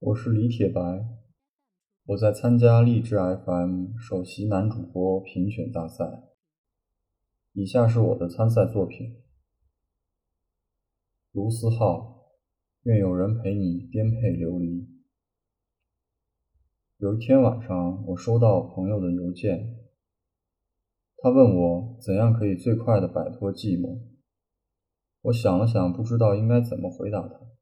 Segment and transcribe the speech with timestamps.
[0.00, 0.80] 我是李铁白，
[2.04, 6.22] 我在参加励志 FM 首席男主播评选大赛。
[7.52, 9.24] 以下是我的参赛作品：
[11.32, 12.28] 卢思浩，
[12.84, 14.86] 愿有人陪你颠沛流离。
[16.98, 19.80] 有一天晚上，我收到朋友的邮件，
[21.16, 23.98] 他问我怎样可以最快的摆脱寂寞。
[25.22, 27.57] 我想了想，不知道应该怎么回答他。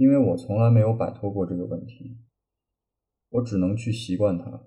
[0.00, 2.16] 因为我从来没有摆脱过这个问题，
[3.28, 4.66] 我只能去习惯它，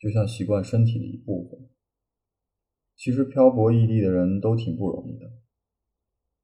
[0.00, 1.68] 就像习惯身体的一部分。
[2.96, 5.30] 其实漂泊异地的人都挺不容易的，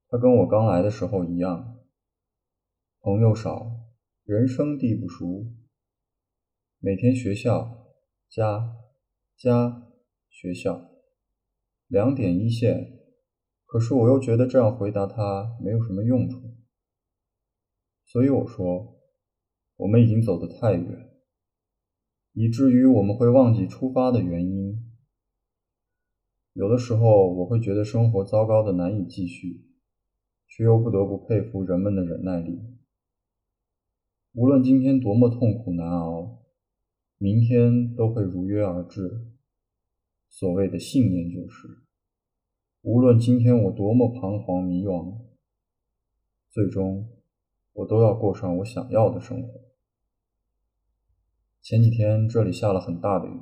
[0.08, 1.78] 他跟我刚来的时候一样，
[3.00, 3.80] 朋友少，
[4.24, 5.46] 人生地不熟，
[6.80, 7.86] 每天学校、
[8.28, 8.76] 家、
[9.34, 9.88] 家、
[10.28, 10.90] 学校，
[11.86, 13.00] 两点一线。
[13.64, 16.57] 可是我又觉得这样回答他没有什么用处。
[18.10, 18.98] 所以我说，
[19.76, 21.10] 我们已经走得太远，
[22.32, 24.82] 以至于我们会忘记出发的原因。
[26.54, 29.66] 有的时候，我会觉得生活糟糕的难以继续，
[30.46, 32.58] 却又不得不佩服人们的忍耐力。
[34.32, 36.38] 无论今天多么痛苦难熬，
[37.18, 39.26] 明天都会如约而至。
[40.30, 41.82] 所谓的信念就是，
[42.80, 45.14] 无论今天我多么彷徨迷惘，
[46.50, 47.17] 最终。
[47.78, 49.60] 我都要过上我想要的生活。
[51.62, 53.38] 前几天这里下了很大的雨，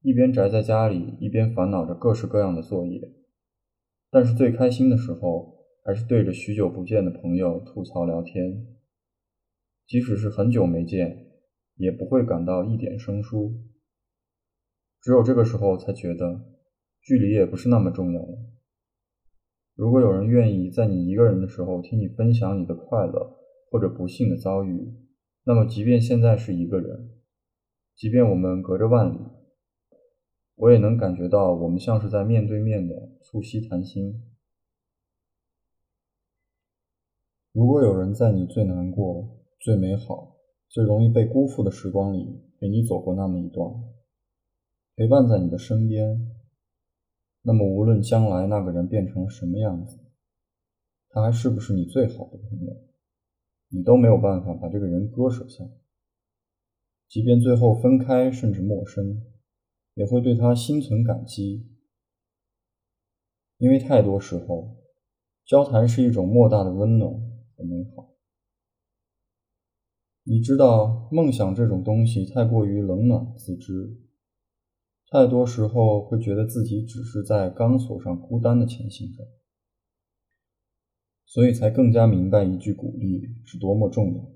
[0.00, 3.12] 一边宅在家里，一边烦恼着各式各样的作业。
[4.10, 8.66] 但是最开心的时候，还是对着许久不见的朋友吐槽聊天。
[9.86, 11.30] 即使是很久没见，
[11.76, 13.52] 也不会感到一点生疏。
[15.00, 16.40] 只有这个时候，才觉得
[17.00, 18.53] 距离也不是那么重要了。
[19.74, 23.36] 如果有人愿意在你一个人的时候听你分享你的快乐
[23.70, 24.94] 或者不幸的遭遇，
[25.44, 27.10] 那么即便现在是一个人，
[27.96, 29.18] 即便我们隔着万里，
[30.54, 34.22] 我也能感觉到我们像是在面对面的促膝谈心。
[37.52, 39.28] 如果有人在你最难过、
[39.60, 40.36] 最美好、
[40.68, 43.74] 最容易被辜负的时光里陪你走过那么一段，
[44.94, 46.30] 陪伴在你的身边。
[47.46, 49.98] 那么，无论将来那个人变成什么样子，
[51.10, 52.74] 他还是不是你最好的朋友，
[53.68, 55.62] 你都没有办法把这个人割舍下。
[57.06, 59.22] 即便最后分开，甚至陌生，
[59.92, 61.68] 也会对他心存感激。
[63.58, 64.78] 因为太多时候，
[65.44, 67.12] 交谈是一种莫大的温暖
[67.56, 68.14] 和美好。
[70.22, 74.00] 你知道，梦想这种东西太过于冷暖自知。
[75.14, 79.22] 太多时候会觉得自己只是在钢索上孤单的前行着，
[81.24, 84.26] 所以才更加明白一句鼓励是多么重要，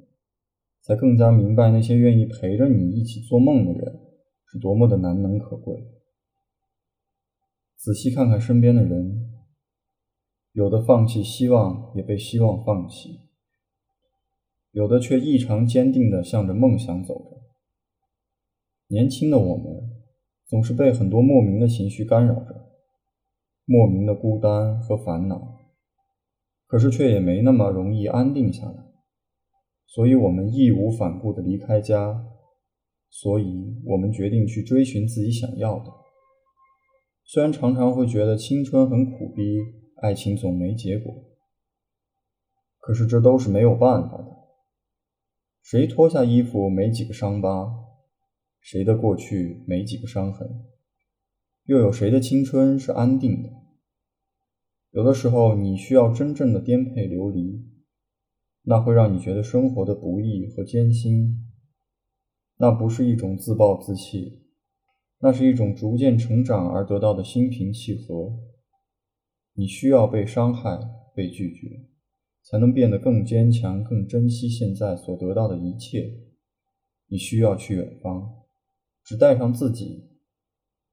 [0.83, 4.01] 才更加明白那些愿意陪着你一起做梦的人
[4.47, 5.85] 是多么的难能可贵。
[7.77, 9.33] 仔细看看身边的人，
[10.53, 13.27] 有的放弃希望，也被希望放弃；
[14.71, 17.43] 有的却异常坚定地向着梦想走着。
[18.87, 19.98] 年轻的我们。
[20.49, 22.71] 总是被很多莫名的情绪干扰着，
[23.67, 25.59] 莫名的孤单和烦恼，
[26.67, 28.85] 可是却也没那么容易安定下来。
[29.87, 32.25] 所以，我们义无反顾地离开家，
[33.11, 35.93] 所以我们决定去追寻自己想要的。
[37.25, 39.59] 虽然常常会觉得青春很苦逼，
[40.01, 41.15] 爱情总没结果，
[42.79, 44.25] 可是这都是没有办法的。
[45.63, 47.88] 谁脱下衣服没几个伤疤？
[48.71, 50.67] 谁的过去没几个伤痕？
[51.65, 53.49] 又有谁的青春是安定的？
[54.91, 57.65] 有的时候，你需要真正的颠沛流离，
[58.65, 61.49] 那会让你觉得生活的不易和艰辛。
[62.59, 64.43] 那不是一种自暴自弃，
[65.21, 68.39] 那是一种逐渐成长而得到的心平气和。
[69.55, 70.79] 你需要被伤害、
[71.15, 71.87] 被拒绝，
[72.43, 76.19] 才能变得更坚强、更珍惜现在所得到的一切。
[77.07, 78.35] 你需要去远方。
[79.09, 80.05] 只带上自己，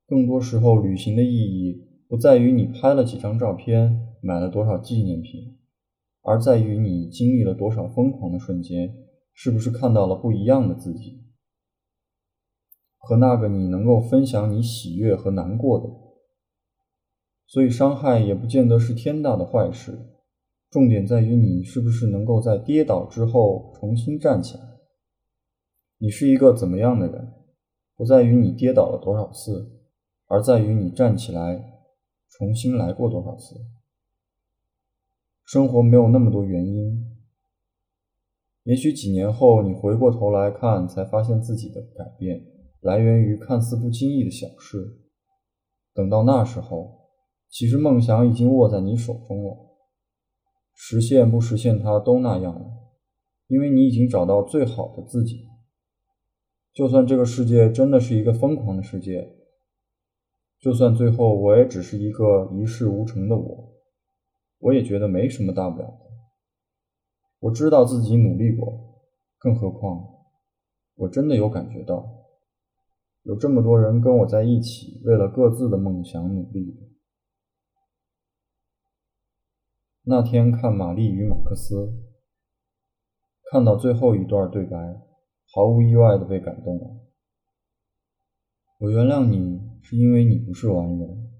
[0.07, 5.57] 更多时候，旅行的意义不在于你拍了几张照片，买了多少纪念品，
[6.21, 8.95] 而在于你经历了多少疯狂的瞬间，
[9.33, 11.25] 是不是看到了不一样的自己，
[12.97, 15.89] 和那个你能够分享你喜悦和难过的。
[17.47, 19.91] 所以，伤害也不见得是天大的坏事，
[20.69, 24.63] 重点在于你是不是能够在跌倒之后重新站起来。
[25.97, 27.33] 你是一个怎么样的人？
[27.97, 29.71] 不在于你跌倒了多少次，
[30.27, 31.81] 而在于你站起来
[32.29, 33.55] 重新来过多少次。
[35.45, 37.05] 生活没有那么多原因，
[38.63, 42.43] 也许几年后你回过头来看，才发现自己的改变
[42.81, 45.01] 来源于看似不经意的小事。
[45.93, 47.07] 等到那时候，
[47.49, 49.55] 其实梦想已经握在你手中了，
[50.73, 52.65] 实现不实现它都那样了，
[53.47, 55.47] 因为你已经找到最好的自己。
[56.75, 59.33] 就算这个世界真的是一个疯狂的世界，
[60.59, 63.73] 就算最后我也只是一个一事无成的我，
[64.59, 65.99] 我也觉得没什么大不了的。
[67.39, 69.01] 我知道自己努力过，
[69.37, 70.05] 更何况
[70.95, 72.05] 我真的有感觉到，
[73.23, 76.75] 有这么多人跟我在一起，为了各自的梦想努力。
[80.03, 81.87] 那天看《玛丽与马克思》，
[83.49, 84.77] 看到最后一段对白。
[85.53, 87.01] 毫无意外的被感动了。
[88.79, 91.31] 我原谅你，是因为你不是完人，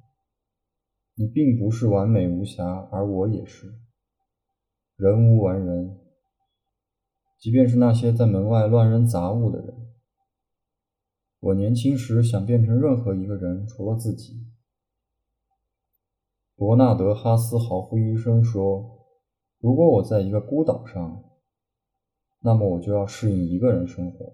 [1.15, 3.73] 你并不是完美无瑕，而我也是。
[4.95, 5.99] 人无完人，
[7.37, 9.75] 即便是那些在门外乱扔杂物的人。
[11.41, 14.47] 我年轻时想变成任何一个人，除了自己。
[16.55, 19.05] 伯纳德·哈斯豪夫医生说
[19.59, 21.23] ：“如果我在一个孤岛上。”
[22.45, 24.31] 那么我就要适应一个人生活，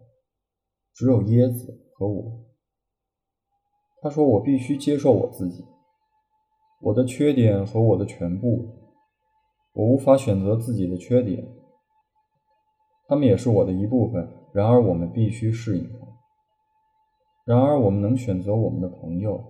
[0.94, 2.44] 只有椰子和我。
[4.02, 5.64] 他说我必须接受我自己，
[6.82, 8.68] 我的缺点和我的全部。
[9.72, 11.48] 我无法选择自己的缺点，
[13.08, 14.30] 他们也是我的一部分。
[14.52, 16.06] 然而我们必须适应它。
[17.46, 19.42] 然而我们能选择我们的朋友，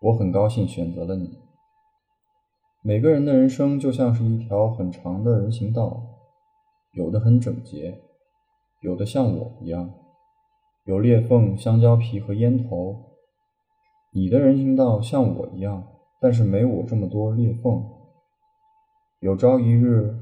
[0.00, 1.40] 我很高兴选择了你。
[2.82, 6.13] 每个人的人生就像是一条很长的人行道。
[6.94, 8.00] 有的很整洁，
[8.80, 9.92] 有的像我一样，
[10.84, 12.96] 有裂缝、香蕉皮和烟头。
[14.12, 15.86] 你的人行道像我一样，
[16.20, 17.84] 但是没我这么多裂缝。
[19.18, 20.16] 有朝一日，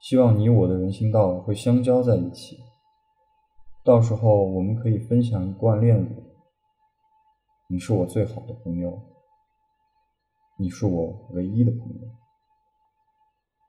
[0.00, 2.56] 希望你我的人行道会相交在一起，
[3.84, 6.08] 到时候我们可以分享一罐炼乳。
[7.68, 8.98] 你是我最好的朋友，
[10.58, 12.23] 你是我唯一的朋友。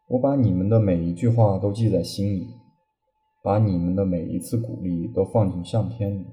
[0.07, 2.53] 我把你们的每一句话都记在心里，
[3.41, 6.27] 把你们的每一次鼓励都放进相片里。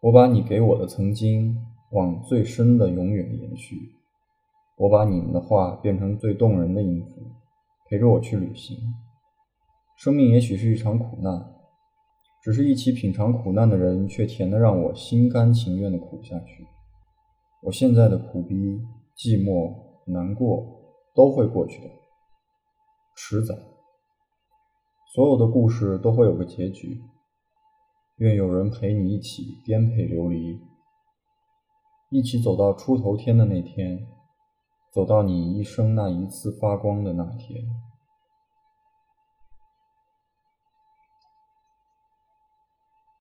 [0.00, 1.54] 我把你给我的曾经
[1.90, 3.76] 往最深的永远延续。
[4.78, 7.22] 我把你们的话变成最动人的音符，
[7.86, 8.78] 陪着我去旅行。
[9.98, 11.54] 生命也许是一场苦难，
[12.42, 16.66] 只是一起品尝苦难的人，却甜得让我心甘情愿的苦下去。
[17.62, 18.54] 我现在的苦逼、
[19.14, 19.74] 寂寞、
[20.06, 20.66] 难过
[21.14, 21.90] 都会过去的。
[23.18, 23.54] 迟早，
[25.14, 27.00] 所有的故事都会有个结局。
[28.18, 30.60] 愿有人陪你一起颠沛流离，
[32.10, 34.06] 一起走到出头天的那天，
[34.92, 37.64] 走到你一生那一次发光的那天。